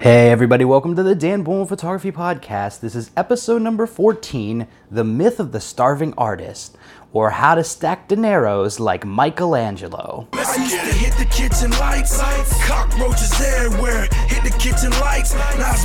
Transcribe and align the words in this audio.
Hey, 0.00 0.30
everybody, 0.30 0.64
welcome 0.64 0.96
to 0.96 1.02
the 1.02 1.14
Dan 1.14 1.42
Bowen 1.42 1.66
Photography 1.66 2.10
Podcast. 2.10 2.80
This 2.80 2.94
is 2.94 3.10
episode 3.18 3.60
number 3.60 3.86
14 3.86 4.66
The 4.90 5.04
Myth 5.04 5.38
of 5.38 5.52
the 5.52 5.60
Starving 5.60 6.14
Artist, 6.16 6.78
or 7.12 7.28
How 7.28 7.54
to 7.54 7.62
Stack 7.62 8.08
Dineros 8.08 8.80
Like 8.80 9.04
Michelangelo. 9.04 10.26
I 10.32 10.56
used 10.58 10.74
to 10.74 10.94
hit 10.94 11.12
the 11.18 11.26
kitchen 11.26 11.70
lights, 11.72 12.18
cockroaches 12.66 13.38
everywhere. 13.42 14.08
Hit 14.26 14.42
the 14.42 14.56
kitchen 14.58 14.90
lights, 15.00 15.34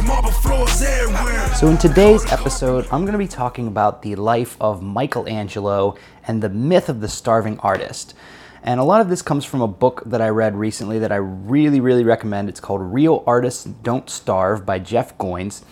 marble 0.07 0.31
floors 0.31 0.81
everywhere. 0.81 1.53
So, 1.55 1.67
in 1.67 1.77
today's 1.77 2.23
episode, 2.31 2.87
I'm 2.93 3.01
going 3.01 3.11
to 3.11 3.17
be 3.17 3.27
talking 3.27 3.67
about 3.67 4.01
the 4.01 4.15
life 4.15 4.55
of 4.61 4.81
Michelangelo 4.81 5.97
and 6.25 6.41
the 6.41 6.47
myth 6.47 6.87
of 6.87 7.01
the 7.01 7.09
starving 7.09 7.59
artist. 7.59 8.13
And 8.65 8.79
a 8.79 8.83
lot 8.83 8.99
of 8.99 9.09
this 9.09 9.21
comes 9.21 9.45
from 9.45 9.61
a 9.61 9.67
book 9.67 10.01
that 10.07 10.21
I 10.21 10.29
read 10.29 10.55
recently 10.55 10.97
that 10.97 11.11
I 11.11 11.17
really, 11.17 11.79
really 11.79 12.03
recommend. 12.03 12.49
It's 12.49 12.59
called 12.59 12.81
Real 12.81 13.23
Artists 13.27 13.63
Don't 13.63 14.09
Starve 14.09 14.65
by 14.65 14.79
Jeff 14.79 15.15
Goins. 15.19 15.63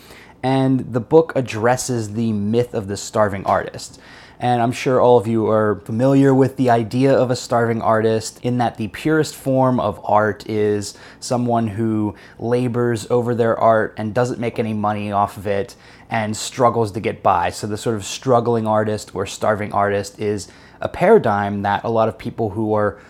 And 0.44 0.94
the 0.94 1.00
book 1.00 1.34
addresses 1.36 2.14
the 2.14 2.31
myth 2.34 2.76
of 2.76 2.88
the 2.88 2.95
starving 2.95 3.48
artist. 3.48 4.00
And 4.40 4.62
I'm 4.62 4.72
sure 4.72 5.02
all 5.02 5.17
of 5.17 5.26
you 5.26 5.50
are 5.50 5.81
familiar 5.86 6.36
with 6.36 6.55
the 6.58 6.70
idea 6.70 7.17
of 7.17 7.31
a 7.31 7.36
starving 7.36 7.81
artist, 7.81 8.40
in 8.44 8.59
that 8.59 8.77
the 8.77 8.90
purest 8.90 9.36
form 9.36 9.80
of 9.80 10.00
art 10.03 10.48
is 10.48 10.95
someone 11.20 11.67
who 11.67 12.14
labors 12.38 13.09
over 13.09 13.34
their 13.34 13.58
art 13.58 13.95
and 13.98 14.14
doesn't 14.14 14.39
make 14.39 14.59
any 14.59 14.73
money 14.73 15.12
off 15.12 15.38
of 15.38 15.48
it 15.48 15.75
and 16.09 16.38
struggles 16.38 16.91
to 16.91 17.00
get 17.00 17.23
by. 17.23 17.50
So, 17.50 17.66
the 17.67 17.78
sort 17.78 17.95
of 17.95 18.05
struggling 18.05 18.67
artist 18.67 19.16
or 19.16 19.25
starving 19.25 19.72
artist 19.72 20.20
is 20.20 20.50
a 20.84 20.90
paradigm 20.90 21.64
that 21.64 21.84
a 21.84 21.90
lot 21.90 22.08
of 22.08 22.18
people 22.18 22.52
who 22.52 22.73
are 22.73 23.02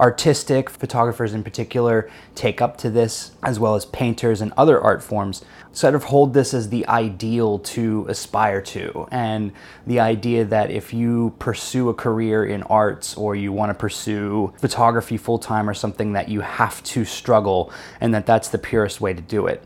artistic, 0.00 0.70
photographers 0.70 1.34
in 1.34 1.42
particular, 1.42 2.08
take 2.34 2.62
up 2.62 2.76
to 2.78 2.90
this, 2.90 3.32
as 3.42 3.58
well 3.58 3.74
as 3.74 3.84
painters 3.86 4.40
and 4.40 4.52
other 4.56 4.80
art 4.80 5.02
forms, 5.02 5.44
sort 5.72 5.94
of 5.94 6.04
hold 6.04 6.34
this 6.34 6.54
as 6.54 6.68
the 6.68 6.86
ideal 6.86 7.58
to 7.58 8.06
aspire 8.08 8.62
to. 8.62 9.08
And 9.10 9.52
the 9.86 10.00
idea 10.00 10.44
that 10.44 10.70
if 10.70 10.94
you 10.94 11.34
pursue 11.38 11.88
a 11.88 11.94
career 11.94 12.44
in 12.44 12.62
arts 12.64 13.16
or 13.16 13.34
you 13.34 13.52
want 13.52 13.70
to 13.70 13.74
pursue 13.74 14.52
photography 14.58 15.16
full 15.16 15.38
time 15.38 15.68
or 15.68 15.74
something, 15.74 16.12
that 16.12 16.28
you 16.28 16.40
have 16.40 16.82
to 16.84 17.04
struggle 17.04 17.72
and 18.00 18.14
that 18.14 18.26
that's 18.26 18.48
the 18.48 18.58
purest 18.58 19.00
way 19.00 19.12
to 19.12 19.22
do 19.22 19.46
it. 19.46 19.62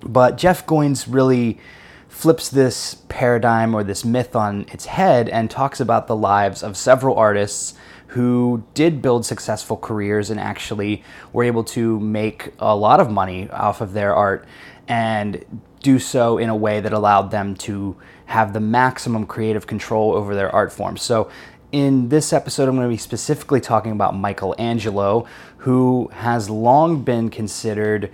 But 0.00 0.36
Jeff 0.36 0.66
Goins 0.66 1.06
really 1.08 1.58
flips 2.12 2.50
this 2.50 2.94
paradigm 3.08 3.74
or 3.74 3.82
this 3.82 4.04
myth 4.04 4.36
on 4.36 4.66
its 4.70 4.84
head 4.84 5.30
and 5.30 5.50
talks 5.50 5.80
about 5.80 6.06
the 6.06 6.14
lives 6.14 6.62
of 6.62 6.76
several 6.76 7.16
artists 7.16 7.74
who 8.08 8.62
did 8.74 9.00
build 9.00 9.24
successful 9.24 9.78
careers 9.78 10.28
and 10.28 10.38
actually 10.38 11.02
were 11.32 11.42
able 11.42 11.64
to 11.64 11.98
make 12.00 12.52
a 12.58 12.76
lot 12.76 13.00
of 13.00 13.10
money 13.10 13.48
off 13.50 13.80
of 13.80 13.94
their 13.94 14.14
art 14.14 14.44
and 14.86 15.42
do 15.82 15.98
so 15.98 16.36
in 16.36 16.50
a 16.50 16.54
way 16.54 16.80
that 16.80 16.92
allowed 16.92 17.30
them 17.30 17.54
to 17.54 17.96
have 18.26 18.52
the 18.52 18.60
maximum 18.60 19.26
creative 19.26 19.66
control 19.66 20.12
over 20.12 20.34
their 20.34 20.54
art 20.54 20.70
form. 20.70 20.98
So 20.98 21.30
in 21.72 22.10
this 22.10 22.34
episode, 22.34 22.68
I'm 22.68 22.76
going 22.76 22.86
to 22.86 22.92
be 22.92 22.98
specifically 22.98 23.60
talking 23.60 23.92
about 23.92 24.14
Michelangelo, 24.14 25.26
who 25.56 26.10
has 26.12 26.50
long 26.50 27.02
been 27.02 27.30
considered 27.30 28.12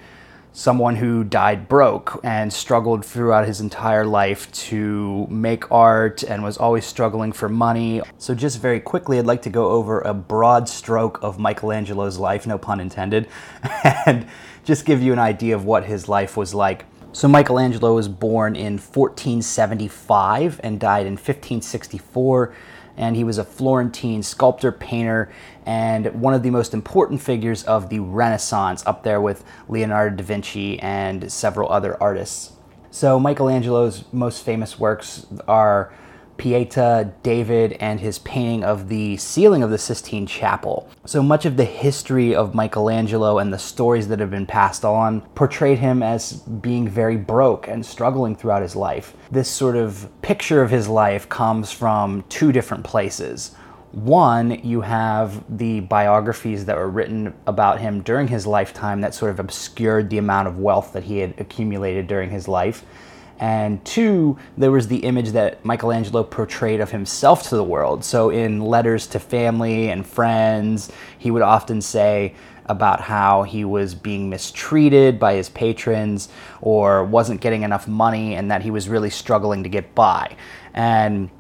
someone 0.59 0.97
who 0.97 1.23
died 1.23 1.69
broke 1.69 2.19
and 2.25 2.53
struggled 2.53 3.05
throughout 3.05 3.47
his 3.47 3.61
entire 3.61 4.05
life 4.05 4.51
to 4.51 5.25
make 5.31 5.71
art 5.71 6.25
and 6.25 6.43
was 6.43 6.59
always 6.59 6.85
struggling 6.85 7.31
for 7.31 7.49
money. 7.49 8.03
So, 8.19 8.35
just 8.35 8.61
very 8.61 8.81
quickly, 8.81 9.21
I'd 9.21 9.27
like 9.27 9.43
to 9.43 9.51
go 9.51 9.71
over 9.71 10.01
a 10.01 10.13
broad 10.13 10.69
stroke 10.69 11.21
of 11.23 11.39
Michelangelo's 11.39 12.19
life, 12.19 12.45
no 12.45 12.59
pun 12.59 12.81
intended, 12.81 13.29
and 14.05 14.27
just 14.65 14.85
give 14.85 15.01
you 15.01 15.13
an 15.13 15.21
idea 15.21 15.55
of 15.55 15.65
what 15.65 15.85
his 15.85 16.09
life 16.09 16.37
was 16.37 16.53
like. 16.55 16.87
So, 17.13 17.29
Michelangelo 17.29 17.95
was 17.95 18.09
born 18.09 18.57
in 18.57 18.79
1475 18.79 20.61
and 20.65 20.81
died 20.81 21.07
in 21.07 21.13
1564 21.13 22.53
and 22.99 23.17
he 23.17 23.25
was 23.25 23.39
a 23.39 23.45
Florentine 23.45 24.23
sculptor, 24.23 24.71
painter, 24.71 25.31
and 25.65 26.21
one 26.21 26.35
of 26.35 26.43
the 26.43 26.51
most 26.51 26.75
important 26.75 27.23
figures 27.23 27.63
of 27.65 27.89
the 27.89 28.01
Renaissance, 28.01 28.83
up 28.85 29.05
there 29.05 29.21
with 29.21 29.45
Leonardo 29.69 30.17
da 30.17 30.25
Vinci 30.25 30.79
and 30.81 31.33
several 31.33 31.71
other 31.71 31.97
artists. 32.03 32.53
So, 32.91 33.21
Michelangelo's 33.21 34.05
most 34.13 34.45
famous 34.45 34.79
works 34.79 35.27
are 35.47 35.93
Pieta, 36.39 37.13
David, 37.23 37.73
and 37.75 38.01
his 38.01 38.21
painting 38.21 38.65
of 38.65 38.89
the 38.89 39.17
ceiling 39.19 39.63
of 39.63 39.71
the 39.71 39.77
Sistine 39.77 40.27
Chapel. 40.27 40.89
So 41.05 41.23
much 41.23 41.45
of 41.45 41.57
the 41.57 41.65
history 41.65 42.35
of 42.35 42.55
Michelangelo 42.55 43.39
and 43.39 43.53
the 43.53 43.59
stories 43.59 44.09
that 44.09 44.21
have 44.21 44.31
been 44.31 44.47
passed 44.47 44.85
on 44.85 45.21
portrayed 45.35 45.79
him 45.81 46.03
as 46.03 46.35
being 46.35 46.89
very 46.89 47.17
broke 47.17 47.69
and 47.69 47.85
struggling 47.85 48.37
throughout 48.37 48.63
his 48.63 48.77
life. 48.77 49.15
This 49.31 49.51
sort 49.51 49.77
of 49.77 50.09
picture 50.23 50.63
of 50.63 50.71
his 50.71 50.89
life 50.89 51.29
comes 51.29 51.73
from 51.73 52.23
two 52.29 52.53
different 52.53 52.85
places. 52.85 53.55
One, 53.93 54.51
you 54.63 54.83
have 54.83 55.43
the 55.59 55.81
biographies 55.81 56.67
that 56.67 56.77
were 56.77 56.91
written 56.91 57.35
about 57.47 57.81
him 57.81 58.03
during 58.03 58.29
his 58.29 58.47
lifetime 58.47 59.01
that 59.01 59.15
sort 59.15 59.31
of 59.31 59.41
obscured 59.41 60.11
the 60.11 60.19
amount 60.19 60.47
of 60.47 60.59
wealth 60.59 60.93
that 60.93 61.05
he 61.05 61.19
had 61.19 61.35
accumulated 61.41 62.07
during 62.07 62.31
his 62.31 62.47
life. 62.47 62.85
And 63.39 63.85
two, 63.85 64.37
there 64.57 64.71
was 64.71 64.89
the 64.89 64.99
image 64.99 65.31
that 65.31 65.65
Michelangelo 65.65 66.25
portrayed 66.25 66.81
of 66.81 66.91
himself 66.91 67.49
to 67.49 67.57
the 67.57 67.63
world. 67.63 68.05
So 68.05 68.31
in 68.31 68.61
letters 68.61 69.07
to 69.09 69.21
family 69.21 69.91
and 69.91 70.07
friends, 70.07 70.91
he 71.19 71.31
would 71.31 71.43
often 71.43 71.81
say 71.81 72.35
about 72.67 73.01
how 73.01 73.45
he 73.45 73.65
was 73.65 73.95
being 73.95 74.29
mistreated 74.29 75.19
by 75.19 75.35
his 75.35 75.49
patrons 75.49 76.29
or 76.61 77.05
wasn't 77.05 77.41
getting 77.41 77.63
enough 77.63 77.89
money 77.89 78.35
and 78.35 78.51
that 78.51 78.63
he 78.63 78.71
was 78.71 78.89
really 78.89 79.11
struggling 79.11 79.63
to 79.63 79.69
get 79.69 79.95
by. 79.95 80.37
And 80.75 81.31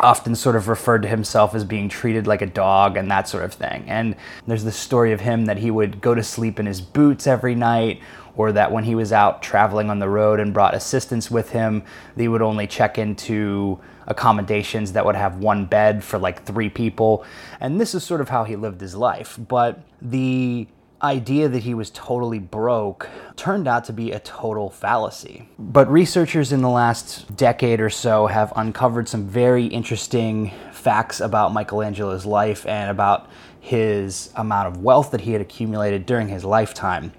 often 0.00 0.34
sort 0.34 0.56
of 0.56 0.68
referred 0.68 1.02
to 1.02 1.08
himself 1.08 1.54
as 1.54 1.64
being 1.64 1.88
treated 1.88 2.26
like 2.26 2.42
a 2.42 2.46
dog 2.46 2.96
and 2.96 3.10
that 3.10 3.28
sort 3.28 3.44
of 3.44 3.52
thing. 3.52 3.84
And 3.86 4.16
there's 4.46 4.64
the 4.64 4.72
story 4.72 5.12
of 5.12 5.20
him 5.20 5.44
that 5.46 5.58
he 5.58 5.70
would 5.70 6.00
go 6.00 6.14
to 6.14 6.22
sleep 6.22 6.58
in 6.58 6.66
his 6.66 6.80
boots 6.80 7.26
every 7.26 7.54
night 7.54 8.00
or 8.36 8.52
that 8.52 8.72
when 8.72 8.84
he 8.84 8.94
was 8.94 9.12
out 9.12 9.42
traveling 9.42 9.90
on 9.90 9.98
the 9.98 10.08
road 10.08 10.40
and 10.40 10.54
brought 10.54 10.74
assistants 10.74 11.30
with 11.30 11.50
him, 11.50 11.82
they 12.16 12.28
would 12.28 12.42
only 12.42 12.66
check 12.66 12.96
into 12.96 13.78
accommodations 14.06 14.92
that 14.92 15.04
would 15.04 15.14
have 15.14 15.36
one 15.36 15.66
bed 15.66 16.02
for 16.02 16.18
like 16.18 16.44
three 16.44 16.70
people. 16.70 17.24
And 17.60 17.80
this 17.80 17.94
is 17.94 18.02
sort 18.02 18.20
of 18.20 18.30
how 18.30 18.44
he 18.44 18.56
lived 18.56 18.80
his 18.80 18.94
life. 18.94 19.38
But 19.48 19.80
the 20.00 20.66
idea 21.02 21.48
that 21.48 21.64
he 21.64 21.74
was 21.74 21.90
totally 21.90 22.38
broke 22.38 23.08
turned 23.36 23.66
out 23.66 23.84
to 23.84 23.92
be 23.92 24.12
a 24.12 24.20
total 24.20 24.70
fallacy. 24.70 25.48
But 25.58 25.90
researchers 25.90 26.52
in 26.52 26.62
the 26.62 26.68
last 26.68 27.36
decade 27.36 27.80
or 27.80 27.90
so 27.90 28.26
have 28.26 28.52
uncovered 28.54 29.08
some 29.08 29.26
very 29.26 29.66
interesting 29.66 30.52
facts 30.72 31.20
about 31.20 31.52
Michelangelo's 31.52 32.24
life 32.24 32.66
and 32.66 32.90
about 32.90 33.28
his 33.60 34.32
amount 34.36 34.68
of 34.68 34.82
wealth 34.82 35.10
that 35.10 35.22
he 35.22 35.32
had 35.32 35.40
accumulated 35.40 36.06
during 36.06 36.28
his 36.28 36.44
lifetime. 36.44 37.12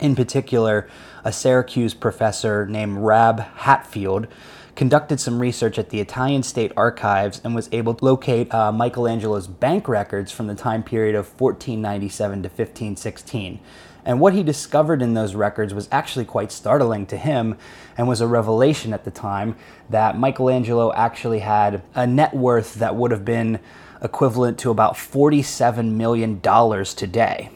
In 0.00 0.14
particular, 0.14 0.88
a 1.24 1.32
Syracuse 1.32 1.94
professor 1.94 2.66
named 2.66 2.98
Rab 2.98 3.40
Hatfield 3.40 4.28
conducted 4.76 5.18
some 5.18 5.40
research 5.40 5.78
at 5.78 5.88
the 5.88 6.00
Italian 6.00 6.42
State 6.42 6.70
Archives 6.76 7.40
and 7.42 7.54
was 7.54 7.68
able 7.72 7.94
to 7.94 8.04
locate 8.04 8.52
uh, 8.54 8.70
Michelangelo's 8.70 9.46
bank 9.46 9.88
records 9.88 10.30
from 10.30 10.46
the 10.46 10.54
time 10.54 10.82
period 10.82 11.14
of 11.14 11.28
1497 11.40 12.42
to 12.42 12.48
1516. 12.48 13.58
And 14.04 14.20
what 14.20 14.34
he 14.34 14.44
discovered 14.44 15.02
in 15.02 15.14
those 15.14 15.34
records 15.34 15.74
was 15.74 15.88
actually 15.90 16.26
quite 16.26 16.52
startling 16.52 17.06
to 17.06 17.16
him 17.16 17.56
and 17.96 18.06
was 18.06 18.20
a 18.20 18.26
revelation 18.26 18.92
at 18.92 19.04
the 19.04 19.10
time 19.10 19.56
that 19.90 20.16
Michelangelo 20.16 20.92
actually 20.92 21.40
had 21.40 21.82
a 21.94 22.06
net 22.06 22.34
worth 22.34 22.74
that 22.74 22.94
would 22.94 23.10
have 23.10 23.24
been 23.24 23.58
equivalent 24.02 24.58
to 24.58 24.70
about 24.70 24.94
$47 24.94 25.92
million 25.92 26.40
today 26.40 27.50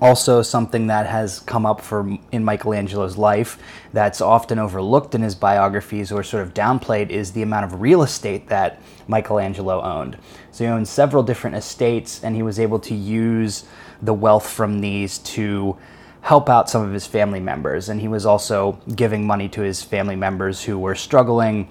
also 0.00 0.42
something 0.42 0.86
that 0.88 1.06
has 1.06 1.40
come 1.40 1.64
up 1.64 1.80
for 1.80 2.18
in 2.32 2.44
Michelangelo's 2.44 3.16
life 3.16 3.58
that's 3.92 4.20
often 4.20 4.58
overlooked 4.58 5.14
in 5.14 5.22
his 5.22 5.34
biographies 5.34 6.12
or 6.12 6.22
sort 6.22 6.42
of 6.42 6.54
downplayed 6.54 7.10
is 7.10 7.32
the 7.32 7.42
amount 7.42 7.64
of 7.64 7.80
real 7.80 8.02
estate 8.02 8.48
that 8.48 8.80
Michelangelo 9.08 9.82
owned. 9.82 10.18
So 10.50 10.64
he 10.64 10.70
owned 10.70 10.88
several 10.88 11.22
different 11.22 11.56
estates 11.56 12.22
and 12.22 12.36
he 12.36 12.42
was 12.42 12.58
able 12.58 12.78
to 12.80 12.94
use 12.94 13.64
the 14.02 14.14
wealth 14.14 14.48
from 14.48 14.80
these 14.80 15.18
to 15.18 15.76
help 16.22 16.48
out 16.48 16.68
some 16.68 16.82
of 16.82 16.92
his 16.92 17.06
family 17.06 17.38
members 17.38 17.88
and 17.88 18.00
he 18.00 18.08
was 18.08 18.26
also 18.26 18.78
giving 18.96 19.26
money 19.26 19.48
to 19.48 19.60
his 19.60 19.82
family 19.82 20.16
members 20.16 20.64
who 20.64 20.76
were 20.76 20.94
struggling 20.94 21.68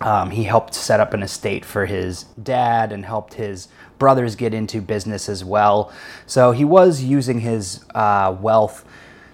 um, 0.00 0.30
he 0.30 0.44
helped 0.44 0.74
set 0.74 1.00
up 1.00 1.14
an 1.14 1.22
estate 1.22 1.64
for 1.64 1.86
his 1.86 2.24
dad 2.42 2.92
and 2.92 3.04
helped 3.04 3.34
his 3.34 3.68
brothers 3.98 4.36
get 4.36 4.52
into 4.52 4.80
business 4.80 5.28
as 5.28 5.44
well. 5.44 5.92
So 6.26 6.52
he 6.52 6.64
was 6.64 7.02
using 7.02 7.40
his 7.40 7.84
uh, 7.94 8.36
wealth 8.40 8.84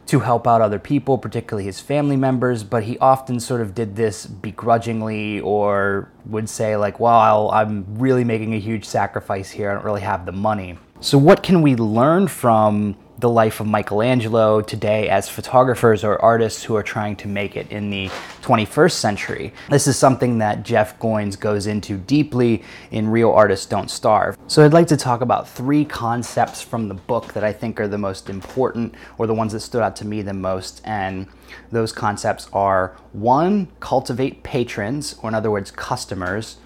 to 0.07 0.21
help 0.21 0.47
out 0.47 0.61
other 0.61 0.81
people, 0.81 1.19
particularly 1.19 1.65
his 1.65 1.81
family 1.81 2.17
members, 2.17 2.65
but 2.65 2.83
he 2.83 2.99
often 2.99 3.39
sort 3.39 3.61
of 3.61 3.75
did 3.77 3.95
this 3.95 4.27
begrudgingly 4.27 5.41
or 5.41 6.11
would 6.27 6.49
say, 6.49 6.77
like, 6.77 6.99
well, 6.99 7.49
I'm 7.53 7.87
really 7.97 8.25
making 8.25 8.53
a 8.55 8.59
huge 8.59 8.85
sacrifice 8.85 9.51
here. 9.51 9.71
I 9.71 9.75
don't 9.75 9.85
really 9.85 10.01
have 10.01 10.27
the 10.27 10.33
money. 10.33 10.79
So, 11.01 11.17
what 11.17 11.45
can 11.45 11.63
we 11.63 11.77
learn 11.77 12.27
from 12.27 12.97
the 13.21 13.29
life 13.29 13.61
of 13.61 13.67
Michelangelo 13.67 14.63
today 14.63 15.11
as 15.11 15.29
photographers 15.29 16.03
or 16.03 16.21
artists 16.23 16.65
who 16.65 16.75
are 16.75 16.83
trying 16.83 17.15
to 17.17 17.29
make 17.29 17.55
it 17.55 17.71
in 17.71 17.91
the 17.91 18.09
21st 18.41 18.93
century. 18.93 19.53
This 19.69 19.87
is 19.87 19.99
something 19.99 20.39
that 20.39 20.63
Jeff 20.63 20.99
Goins 20.99 21.39
goes 21.39 21.67
into 21.67 21.99
deeply 21.99 22.65
in 22.91 23.09
Real 23.09 23.31
Artists 23.31 23.67
Don't 23.67 23.91
Starve. 23.91 24.39
So 24.47 24.65
I'd 24.65 24.73
like 24.73 24.87
to 24.87 24.97
talk 24.97 25.21
about 25.21 25.47
three 25.47 25.85
concepts 25.85 26.63
from 26.63 26.89
the 26.89 26.95
book 26.95 27.35
that 27.35 27.45
I 27.45 27.53
think 27.53 27.79
are 27.79 27.89
the 27.89 27.99
most 27.99 28.31
important 28.31 28.95
or 29.19 29.27
the 29.27 29.35
ones 29.35 29.53
that 29.53 29.61
stood 29.61 29.83
out 29.83 29.97
to 29.97 30.07
me 30.07 30.23
the 30.23 30.33
most. 30.33 30.81
And 30.85 31.27
those 31.71 31.93
concepts 31.93 32.49
are 32.55 32.97
one, 33.13 33.69
cultivate 33.81 34.43
patrons, 34.43 35.17
or 35.23 35.29
in 35.29 35.35
other 35.35 35.51
words, 35.51 35.71
customers. 35.71 36.57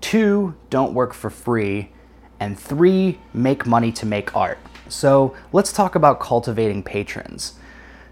Two, 0.00 0.56
don't 0.68 0.94
work 0.94 1.14
for 1.14 1.30
free. 1.30 1.92
And 2.40 2.58
three, 2.58 3.20
make 3.32 3.66
money 3.66 3.92
to 3.92 4.04
make 4.04 4.34
art. 4.34 4.58
So 4.92 5.34
let's 5.52 5.72
talk 5.72 5.94
about 5.94 6.20
cultivating 6.20 6.82
patrons. 6.82 7.54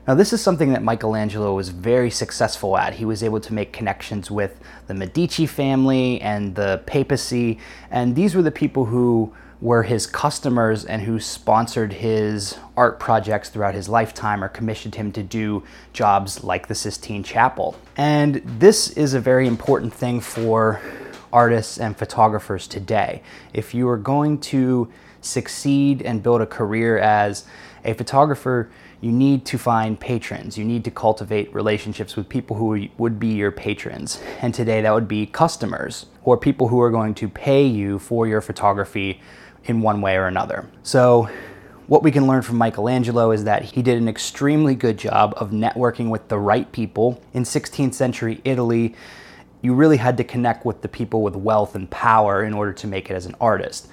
Now, 0.08 0.14
this 0.14 0.32
is 0.32 0.42
something 0.42 0.72
that 0.72 0.82
Michelangelo 0.82 1.54
was 1.54 1.68
very 1.68 2.10
successful 2.10 2.76
at. 2.76 2.94
He 2.94 3.04
was 3.04 3.22
able 3.22 3.38
to 3.40 3.54
make 3.54 3.72
connections 3.72 4.30
with 4.30 4.58
the 4.86 4.94
Medici 4.94 5.46
family 5.46 6.20
and 6.20 6.54
the 6.54 6.82
papacy, 6.86 7.58
and 7.90 8.16
these 8.16 8.34
were 8.34 8.42
the 8.42 8.50
people 8.50 8.86
who 8.86 9.32
were 9.60 9.82
his 9.82 10.06
customers 10.06 10.86
and 10.86 11.02
who 11.02 11.20
sponsored 11.20 11.92
his 11.92 12.56
art 12.78 12.98
projects 12.98 13.50
throughout 13.50 13.74
his 13.74 13.90
lifetime 13.90 14.42
or 14.42 14.48
commissioned 14.48 14.94
him 14.94 15.12
to 15.12 15.22
do 15.22 15.62
jobs 15.92 16.42
like 16.42 16.66
the 16.66 16.74
Sistine 16.74 17.22
Chapel. 17.22 17.76
And 17.96 18.36
this 18.58 18.88
is 18.92 19.12
a 19.12 19.20
very 19.20 19.46
important 19.46 19.92
thing 19.92 20.20
for 20.20 20.80
artists 21.30 21.78
and 21.78 21.96
photographers 21.96 22.66
today. 22.66 23.22
If 23.52 23.74
you 23.74 23.86
are 23.88 23.98
going 23.98 24.40
to 24.40 24.90
succeed 25.20 26.02
and 26.02 26.22
build 26.22 26.40
a 26.40 26.46
career 26.46 26.98
as 26.98 27.44
a 27.84 27.94
photographer, 27.94 28.70
you 29.00 29.10
need 29.10 29.46
to 29.46 29.58
find 29.58 29.98
patrons. 29.98 30.58
You 30.58 30.64
need 30.64 30.84
to 30.84 30.90
cultivate 30.90 31.52
relationships 31.54 32.16
with 32.16 32.28
people 32.28 32.56
who 32.56 32.88
would 32.98 33.18
be 33.18 33.28
your 33.28 33.50
patrons. 33.50 34.20
And 34.42 34.52
today 34.52 34.82
that 34.82 34.92
would 34.92 35.08
be 35.08 35.26
customers 35.26 36.06
or 36.22 36.36
people 36.36 36.68
who 36.68 36.80
are 36.80 36.90
going 36.90 37.14
to 37.14 37.28
pay 37.28 37.64
you 37.66 37.98
for 37.98 38.26
your 38.26 38.40
photography 38.40 39.20
in 39.64 39.80
one 39.80 40.00
way 40.00 40.16
or 40.16 40.26
another. 40.26 40.68
So, 40.82 41.28
what 41.86 42.04
we 42.04 42.12
can 42.12 42.28
learn 42.28 42.42
from 42.42 42.56
Michelangelo 42.56 43.32
is 43.32 43.42
that 43.44 43.64
he 43.64 43.82
did 43.82 43.98
an 43.98 44.08
extremely 44.08 44.76
good 44.76 44.96
job 44.96 45.34
of 45.36 45.50
networking 45.50 46.08
with 46.08 46.28
the 46.28 46.38
right 46.38 46.70
people. 46.70 47.20
In 47.34 47.42
16th 47.42 47.94
century 47.94 48.40
Italy, 48.44 48.94
you 49.60 49.74
really 49.74 49.96
had 49.96 50.16
to 50.18 50.24
connect 50.24 50.64
with 50.64 50.82
the 50.82 50.88
people 50.88 51.20
with 51.20 51.34
wealth 51.34 51.74
and 51.74 51.90
power 51.90 52.44
in 52.44 52.54
order 52.54 52.72
to 52.74 52.86
make 52.86 53.10
it 53.10 53.14
as 53.14 53.26
an 53.26 53.34
artist. 53.40 53.88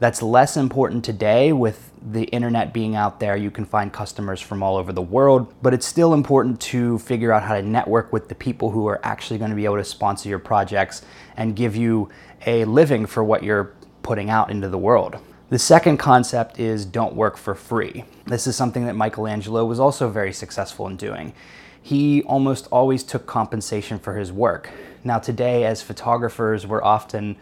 That's 0.00 0.22
less 0.22 0.56
important 0.56 1.04
today 1.04 1.52
with 1.52 1.92
the 2.00 2.24
internet 2.24 2.72
being 2.72 2.96
out 2.96 3.20
there. 3.20 3.36
You 3.36 3.50
can 3.50 3.66
find 3.66 3.92
customers 3.92 4.40
from 4.40 4.62
all 4.62 4.78
over 4.78 4.94
the 4.94 5.02
world, 5.02 5.52
but 5.60 5.74
it's 5.74 5.84
still 5.84 6.14
important 6.14 6.58
to 6.62 6.98
figure 7.00 7.32
out 7.32 7.42
how 7.42 7.54
to 7.54 7.60
network 7.60 8.10
with 8.10 8.30
the 8.30 8.34
people 8.34 8.70
who 8.70 8.86
are 8.86 8.98
actually 9.02 9.36
going 9.36 9.50
to 9.50 9.56
be 9.56 9.66
able 9.66 9.76
to 9.76 9.84
sponsor 9.84 10.30
your 10.30 10.38
projects 10.38 11.02
and 11.36 11.54
give 11.54 11.76
you 11.76 12.08
a 12.46 12.64
living 12.64 13.04
for 13.04 13.22
what 13.22 13.42
you're 13.42 13.74
putting 14.02 14.30
out 14.30 14.50
into 14.50 14.70
the 14.70 14.78
world. 14.78 15.18
The 15.50 15.58
second 15.58 15.98
concept 15.98 16.58
is 16.58 16.86
don't 16.86 17.14
work 17.14 17.36
for 17.36 17.54
free. 17.54 18.04
This 18.24 18.46
is 18.46 18.56
something 18.56 18.86
that 18.86 18.96
Michelangelo 18.96 19.66
was 19.66 19.78
also 19.78 20.08
very 20.08 20.32
successful 20.32 20.86
in 20.86 20.96
doing. 20.96 21.34
He 21.82 22.22
almost 22.22 22.68
always 22.72 23.02
took 23.02 23.26
compensation 23.26 23.98
for 23.98 24.16
his 24.16 24.32
work. 24.32 24.70
Now, 25.04 25.18
today, 25.18 25.66
as 25.66 25.82
photographers, 25.82 26.66
we're 26.66 26.82
often 26.82 27.36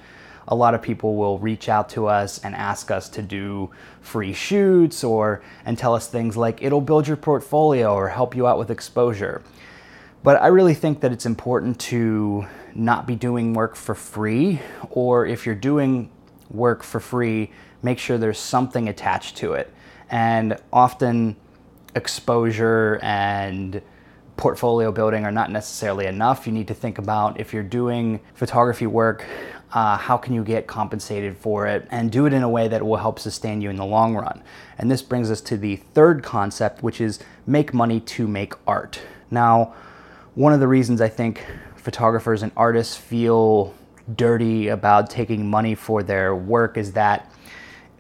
a 0.49 0.55
lot 0.55 0.75
of 0.75 0.83
people 0.83 1.15
will 1.15 1.39
reach 1.39 1.69
out 1.69 1.91
to 1.91 2.07
us 2.07 2.39
and 2.39 2.55
ask 2.55 2.91
us 2.91 3.09
to 3.11 3.23
do 3.23 3.71
free 4.01 4.33
shoots 4.33 5.05
or 5.05 5.43
and 5.65 5.79
tell 5.79 5.95
us 5.95 6.09
things 6.09 6.37
like 6.37 6.63
it'll 6.63 6.81
build 6.81 7.07
your 7.07 7.19
portfolio 7.19 7.95
or 7.95 8.09
help 8.09 8.35
you 8.35 8.47
out 8.47 8.59
with 8.59 8.71
exposure. 8.71 9.43
But 10.23 10.43
I 10.43 10.49
really 10.49 10.75
think 10.75 11.01
that 11.01 11.13
it's 11.13 11.27
important 11.27 11.79
to 11.81 12.47
not 12.75 13.07
be 13.07 13.15
doing 13.15 13.53
work 13.53 13.77
for 13.77 13.95
free 13.95 14.61
or 14.91 15.27
if 15.27 15.45
you're 15.47 15.55
doing 15.55 16.11
work 16.51 16.83
for 16.83 16.99
free, 16.99 17.53
make 17.83 17.99
sure 17.99 18.17
there's 18.19 18.39
something 18.39 18.89
attached 18.89 19.37
to 19.39 19.53
it. 19.53 19.73
And 20.11 20.57
often 20.73 21.37
exposure 21.95 22.99
and 23.03 23.83
portfolio 24.39 24.93
building 24.93 25.25
are 25.25 25.33
not 25.33 25.51
necessarily 25.51 26.07
enough. 26.07 26.47
You 26.47 26.53
need 26.53 26.69
to 26.69 26.75
think 26.75 26.99
about 26.99 27.39
if 27.39 27.53
you're 27.53 27.63
doing 27.63 28.21
photography 28.35 28.87
work, 28.87 29.27
uh, 29.73 29.97
how 29.97 30.17
can 30.17 30.35
you 30.35 30.43
get 30.43 30.67
compensated 30.67 31.37
for 31.37 31.67
it 31.67 31.87
and 31.91 32.11
do 32.11 32.27
it 32.27 32.33
in 32.33 32.43
a 32.43 32.49
way 32.49 32.69
that 32.69 32.85
will 32.85 32.97
help 32.97 33.19
sustain 33.19 33.61
you 33.61 33.69
in 33.71 33.77
the 33.77 33.85
long 33.85 34.15
run. 34.15 34.43
And 34.79 34.91
this 34.91 35.03
brings 35.03 35.31
us 35.31 35.41
to 35.43 35.57
the 35.57 35.77
third 35.77 36.23
concept, 36.23 36.83
which 36.83 37.01
is 37.01 37.19
make 37.47 37.75
money 37.75 38.01
to 38.01 38.27
make 38.27 38.55
art. 38.67 39.01
Now, 39.31 39.75
one 40.35 40.53
of 40.53 40.61
the 40.61 40.69
reasons 40.69 41.01
I 41.01 41.09
think 41.09 41.45
photographers 41.77 42.43
and 42.43 42.53
artists 42.57 42.97
feel 42.97 43.75
dirty 44.15 44.69
about 44.69 45.11
taking 45.11 45.49
money 45.49 45.75
for 45.75 46.03
their 46.03 46.35
work 46.35 46.79
is 46.79 46.93
that 46.93 47.31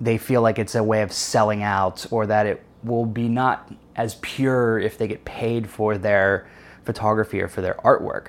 they 0.01 0.17
feel 0.17 0.41
like 0.41 0.59
it's 0.59 0.75
a 0.75 0.83
way 0.83 1.03
of 1.03 1.13
selling 1.13 1.63
out 1.63 2.07
or 2.11 2.27
that 2.27 2.47
it 2.47 2.63
will 2.83 3.05
be 3.05 3.29
not 3.29 3.71
as 3.97 4.15
pure 4.17 4.79
if 4.79 4.97
they 4.97 5.09
get 5.09 5.25
paid 5.25 5.69
for 5.69 5.99
their 5.99 6.49
photography 6.85 7.43
or 7.43 7.49
for 7.49 7.61
their 7.61 7.75
artwork. 7.75 8.29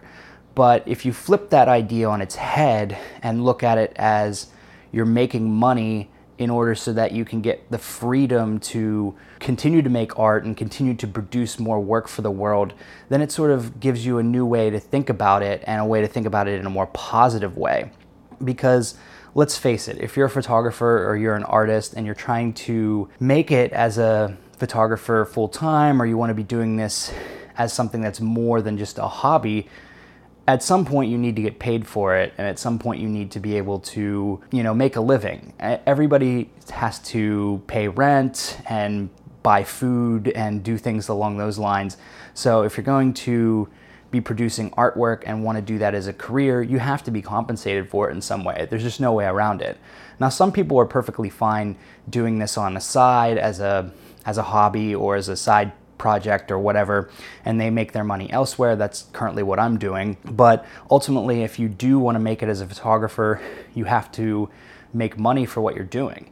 But 0.56 0.84
if 0.88 1.06
you 1.06 1.14
flip 1.14 1.50
that 1.52 1.68
idea 1.68 2.10
on 2.10 2.22
its 2.22 2.36
head 2.36 2.98
and 3.22 3.46
look 3.46 3.64
at 3.64 3.78
it 3.78 3.94
as 3.96 4.48
you're 4.92 5.06
making 5.06 5.54
money 5.54 6.10
in 6.38 6.50
order 6.50 6.74
so 6.74 6.94
that 6.94 7.12
you 7.12 7.26
can 7.26 7.42
get 7.42 7.70
the 7.70 7.78
freedom 7.78 8.60
to 8.60 9.14
continue 9.40 9.82
to 9.82 9.90
make 9.90 10.18
art 10.18 10.46
and 10.46 10.56
continue 10.56 10.94
to 10.94 11.06
produce 11.06 11.60
more 11.60 11.82
work 11.82 12.08
for 12.08 12.22
the 12.22 12.32
world, 12.32 12.74
then 13.10 13.22
it 13.22 13.30
sort 13.32 13.52
of 13.52 13.80
gives 13.82 14.06
you 14.06 14.18
a 14.18 14.24
new 14.24 14.46
way 14.46 14.70
to 14.70 14.80
think 14.80 15.10
about 15.10 15.44
it 15.44 15.62
and 15.68 15.82
a 15.82 15.86
way 15.86 16.00
to 16.00 16.08
think 16.08 16.26
about 16.26 16.48
it 16.48 16.58
in 16.58 16.66
a 16.66 16.70
more 16.70 16.88
positive 16.88 17.58
way. 17.58 17.92
Because 18.42 18.96
let's 19.36 19.58
face 19.58 19.90
it, 19.90 19.98
if 19.98 20.16
you're 20.16 20.28
a 20.28 20.30
photographer 20.30 21.06
or 21.06 21.18
you're 21.18 21.36
an 21.36 21.44
artist 21.44 21.94
and 21.94 22.06
you're 22.06 22.16
trying 22.16 22.54
to 22.54 23.10
make 23.20 23.52
it 23.52 23.74
as 23.74 23.98
a 23.98 24.38
photographer 24.58 25.26
full 25.26 25.50
time 25.50 26.02
or 26.02 26.06
you 26.06 26.18
want 26.18 26.30
to 26.30 26.34
be 26.34 26.44
doing 26.44 26.78
this 26.78 27.14
as 27.58 27.74
something 27.74 28.00
that's 28.00 28.22
more 28.22 28.62
than 28.62 28.78
just 28.78 28.98
a 28.98 29.08
hobby, 29.08 29.68
at 30.50 30.64
some 30.64 30.84
point 30.84 31.12
you 31.12 31.18
need 31.20 31.36
to 31.36 31.44
get 31.44 31.60
paid 31.60 31.86
for 31.86 32.16
it 32.16 32.34
and 32.40 32.48
at 32.48 32.58
some 32.58 32.80
point 32.80 33.00
you 33.00 33.08
need 33.08 33.30
to 33.30 33.40
be 33.40 33.56
able 33.56 33.80
to, 33.80 34.42
you 34.52 34.64
know, 34.64 34.74
make 34.74 34.96
a 34.96 35.02
living. 35.02 35.54
Everybody 35.60 36.50
has 36.72 36.98
to 37.14 37.62
pay 37.68 37.88
rent 37.88 38.58
and 38.68 39.12
buy 39.44 39.64
food 39.64 40.30
and 40.30 40.64
do 40.64 40.76
things 40.76 41.08
along 41.08 41.38
those 41.38 41.60
lines. 41.60 41.98
So 42.34 42.64
if 42.64 42.78
you're 42.78 42.84
going 42.84 43.14
to 43.26 43.70
be 44.10 44.22
producing 44.22 44.72
artwork 44.72 45.22
and 45.28 45.44
want 45.44 45.60
to 45.60 45.62
do 45.62 45.78
that 45.78 45.94
as 45.94 46.08
a 46.08 46.14
career, 46.14 46.64
you 46.64 46.80
have 46.80 47.04
to 47.04 47.12
be 47.12 47.22
compensated 47.22 47.88
for 47.88 48.10
it 48.10 48.14
in 48.14 48.22
some 48.22 48.44
way. 48.44 48.66
There's 48.68 48.82
just 48.82 49.00
no 49.00 49.14
way 49.14 49.26
around 49.26 49.62
it. 49.62 49.78
Now, 50.20 50.30
some 50.30 50.52
people 50.52 50.80
are 50.80 50.86
perfectly 50.88 51.30
fine 51.30 51.78
doing 52.10 52.40
this 52.40 52.58
on 52.58 52.74
the 52.74 52.82
side 52.82 53.38
as 53.38 53.60
a 53.60 53.92
as 54.26 54.38
a 54.40 54.44
hobby 54.44 54.94
or 54.94 55.16
as 55.16 55.30
a 55.30 55.38
side 55.38 55.72
project 56.00 56.50
or 56.50 56.58
whatever 56.58 57.12
and 57.46 57.62
they 57.62 57.70
make 57.70 57.92
their 57.92 58.04
money 58.04 58.32
elsewhere. 58.32 58.76
That's 58.76 59.04
currently 59.14 59.44
what 59.44 59.60
i'm 59.60 59.78
doing. 59.78 60.18
But 60.26 60.66
ultimately 60.90 61.44
if 61.44 61.60
you 61.60 61.70
do 61.70 62.00
want 62.00 62.16
to 62.16 62.20
make 62.20 62.42
it 62.42 62.50
as 62.50 62.62
a 62.62 62.68
photographer 62.68 63.40
you 63.76 63.86
have 63.86 64.12
to 64.14 64.50
make 64.92 65.20
money 65.20 65.46
for 65.46 65.62
what 65.62 65.76
you're 65.76 65.86
doing. 65.86 66.32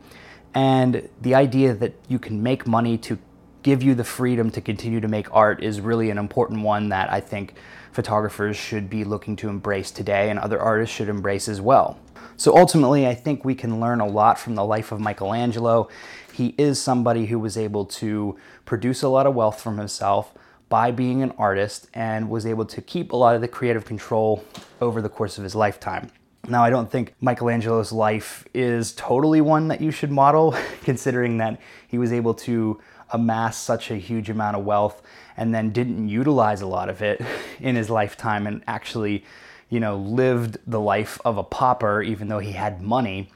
And 0.55 1.07
the 1.21 1.36
idea 1.36 1.75
that 1.75 1.93
you 2.07 2.17
can 2.17 2.41
make 2.41 2.65
money 2.65 2.97
to 3.00 3.19
give 3.62 3.83
you 3.83 3.93
the 3.93 4.03
freedom 4.03 4.50
to 4.50 4.62
continue 4.62 5.00
to 5.01 5.07
make 5.07 5.31
art 5.31 5.62
is 5.62 5.81
really 5.81 6.09
an 6.09 6.17
important 6.17 6.62
one 6.62 6.89
that 6.89 7.12
i 7.12 7.19
think 7.19 7.55
photographers 7.97 8.55
should 8.55 8.91
be 8.91 9.03
looking 9.03 9.36
to 9.36 9.50
embrace 9.50 9.89
today 9.89 10.29
and 10.29 10.38
other 10.38 10.62
artists 10.62 10.95
should 10.95 11.09
embrace 11.09 11.50
as 11.50 11.59
well. 11.59 11.97
So 12.36 12.55
ultimately, 12.55 13.07
I 13.07 13.15
think 13.15 13.43
we 13.43 13.55
can 13.55 13.79
learn 13.79 14.01
a 14.01 14.05
lot 14.05 14.38
from 14.38 14.53
the 14.53 14.63
life 14.63 14.91
of 14.91 15.00
Michelangelo. 15.00 15.89
He 16.38 16.53
is 16.60 16.79
somebody 16.79 17.25
who 17.25 17.39
was 17.39 17.58
able 17.58 17.86
to 17.86 18.38
produce 18.63 19.01
a 19.01 19.10
lot 19.10 19.25
of 19.25 19.34
wealth 19.34 19.60
from 19.60 19.79
himself 19.79 20.36
by 20.70 20.91
being 20.91 21.24
an 21.24 21.32
artist 21.32 21.88
and 21.96 22.29
was 22.29 22.46
able 22.46 22.65
to 22.65 22.79
keep 22.79 23.12
a 23.12 23.15
lot 23.15 23.34
of 23.34 23.41
the 23.41 23.48
creative 23.48 23.86
control 23.86 24.46
over 24.79 25.01
the 25.01 25.10
course 25.10 25.39
of 25.39 25.44
his 25.44 25.56
lifetime. 25.56 26.12
Now, 26.48 26.63
I 26.63 26.70
don't 26.70 26.91
think 26.91 27.15
Michelangelo's 27.22 27.91
life 27.91 28.46
is 28.53 28.94
totally 28.94 29.41
one 29.41 29.67
that 29.70 29.82
you 29.82 29.89
should 29.89 30.12
model, 30.12 30.56
considering 30.84 31.39
that 31.39 31.60
he 31.88 31.98
was 31.98 32.13
able 32.13 32.36
to 32.36 32.79
amass 33.10 33.58
such 33.58 33.89
a 33.89 33.96
huge 33.96 34.29
amount 34.29 34.58
of 34.58 34.63
wealth 34.63 35.01
and 35.38 35.56
then 35.56 35.72
didn't 35.72 36.08
utilize 36.08 36.62
a 36.62 36.67
lot 36.67 36.88
of 36.88 37.01
it 37.01 37.20
in 37.60 37.75
his 37.75 37.89
lifetime 37.89 38.46
and 38.46 38.63
actually 38.67 39.25
you 39.69 39.79
know, 39.79 39.97
lived 39.97 40.57
the 40.65 40.79
life 40.79 41.19
of 41.25 41.38
a 41.38 41.43
pauper 41.43 42.01
even 42.01 42.27
though 42.27 42.39
he 42.39 42.51
had 42.51 42.81
money. 42.81 43.29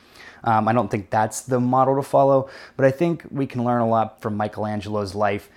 Um, 0.43 0.67
I 0.67 0.73
don't 0.73 0.89
think 0.89 1.09
that's 1.09 1.41
the 1.41 1.59
model 1.59 1.95
to 1.95 2.01
follow, 2.01 2.50
but 2.75 2.85
I 2.85 2.91
think 2.91 3.25
we 3.29 3.45
can 3.45 3.63
learn 3.63 3.81
a 3.81 3.88
lot 3.88 4.21
from 4.21 4.38
Michelangelo's 4.38 5.13
life 5.13 5.50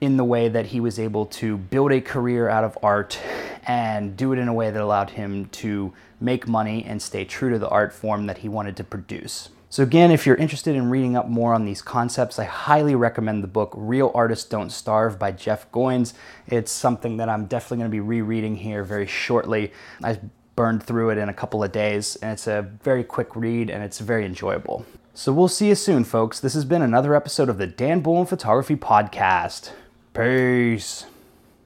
in 0.00 0.16
the 0.16 0.24
way 0.24 0.48
that 0.48 0.66
he 0.66 0.78
was 0.78 0.98
able 0.98 1.26
to 1.26 1.56
build 1.56 1.90
a 1.90 2.00
career 2.00 2.48
out 2.48 2.62
of 2.62 2.78
art 2.82 3.18
and 3.66 4.16
do 4.16 4.32
it 4.32 4.38
in 4.38 4.46
a 4.46 4.54
way 4.54 4.70
that 4.70 4.80
allowed 4.80 5.10
him 5.10 5.46
to 5.46 5.92
make 6.20 6.46
money 6.46 6.84
and 6.84 7.02
stay 7.02 7.24
true 7.24 7.50
to 7.50 7.58
the 7.58 7.68
art 7.68 7.92
form 7.92 8.26
that 8.26 8.38
he 8.38 8.48
wanted 8.48 8.76
to 8.76 8.84
produce. 8.84 9.48
So, 9.70 9.82
again, 9.82 10.10
if 10.10 10.24
you're 10.24 10.36
interested 10.36 10.74
in 10.74 10.88
reading 10.88 11.14
up 11.14 11.28
more 11.28 11.52
on 11.52 11.66
these 11.66 11.82
concepts, 11.82 12.38
I 12.38 12.44
highly 12.44 12.94
recommend 12.94 13.44
the 13.44 13.48
book 13.48 13.72
Real 13.76 14.10
Artists 14.14 14.48
Don't 14.48 14.70
Starve 14.70 15.18
by 15.18 15.30
Jeff 15.30 15.70
Goins. 15.72 16.14
It's 16.46 16.72
something 16.72 17.18
that 17.18 17.28
I'm 17.28 17.44
definitely 17.44 17.78
going 17.78 17.90
to 17.90 17.94
be 17.94 18.00
rereading 18.00 18.56
here 18.56 18.82
very 18.82 19.06
shortly. 19.06 19.72
I 20.02 20.20
burned 20.56 20.82
through 20.82 21.10
it 21.10 21.18
in 21.18 21.28
a 21.28 21.34
couple 21.34 21.62
of 21.62 21.70
days, 21.70 22.16
and 22.16 22.32
it's 22.32 22.46
a 22.46 22.62
very 22.82 23.04
quick 23.04 23.36
read 23.36 23.68
and 23.68 23.84
it's 23.84 23.98
very 23.98 24.24
enjoyable. 24.24 24.86
So, 25.12 25.34
we'll 25.34 25.48
see 25.48 25.68
you 25.68 25.74
soon, 25.74 26.04
folks. 26.04 26.40
This 26.40 26.54
has 26.54 26.64
been 26.64 26.80
another 26.80 27.14
episode 27.14 27.50
of 27.50 27.58
the 27.58 27.66
Dan 27.66 28.00
Bullen 28.00 28.24
Photography 28.24 28.76
Podcast. 28.76 29.72
Peace. 30.14 31.04